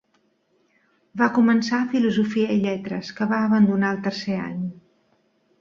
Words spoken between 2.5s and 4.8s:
i Lletres, que va abandonar al tercer any.